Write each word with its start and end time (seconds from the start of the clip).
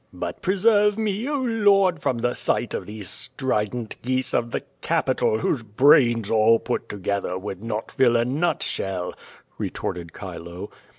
"But 0.11 0.41
preserve 0.41 0.97
me, 0.97 1.29
oh, 1.29 1.43
Ijord, 1.43 1.99
from 1.99 2.17
the 2.17 2.33
sight 2.33 2.73
of 2.73 2.87
these 2.87 3.07
strident 3.07 4.01
geese 4.01 4.33
of 4.33 4.49
the 4.49 4.63
Capitol, 4.81 5.37
whose 5.37 5.61
brains 5.61 6.31
all 6.31 6.57
put 6.57 6.89
together 6.89 7.37
would 7.37 7.63
not 7.63 7.91
fill 7.91 8.15
a 8.15 8.25
nutshell," 8.25 9.13
retorted 9.59 10.11
diilo. 10.11 10.71